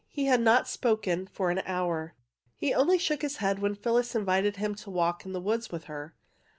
[0.09, 2.15] He had not spoken for an hour.
[2.55, 5.83] He only shook his head when Phyllis invited him to walk in the woods with
[5.83, 6.15] her.